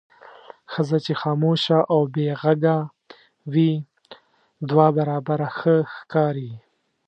ښځه 0.73 0.97
چې 1.05 1.13
خاموشه 1.21 1.79
او 1.93 2.01
بې 2.13 2.27
غږه 2.41 2.77
وي 3.51 3.71
دوه 4.69 4.87
برابره 4.97 5.47
ښه 5.57 5.75
ښکاري. 5.95 6.51